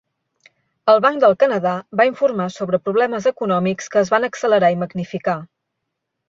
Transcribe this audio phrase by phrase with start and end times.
[0.93, 5.37] El Banc del Canadà va informar sobre problemes econòmics que es van accelerar i magnificar.